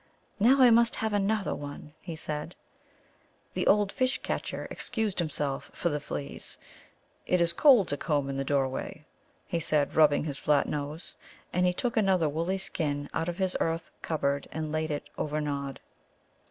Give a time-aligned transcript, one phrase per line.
[0.39, 2.55] "Now I must have another one," he said.
[3.53, 6.57] The old Fish catcher excused himself for the fleas.
[7.27, 9.05] "It is cold to comb in the doorway,"
[9.45, 11.15] he said, rubbing his flat nose.
[11.53, 15.39] And he took another woolly skin out of his earth cupboard and laid it over
[15.39, 15.79] Nod.